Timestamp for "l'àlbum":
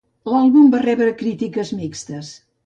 0.35-0.71